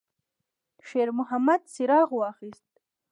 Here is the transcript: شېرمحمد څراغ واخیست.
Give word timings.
شېرمحمد 0.87 1.61
څراغ 1.73 2.09
واخیست. 2.15 2.67